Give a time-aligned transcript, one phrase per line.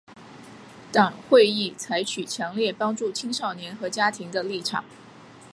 [0.91, 4.83] 党会议采取强烈帮助青少年和家庭的立场。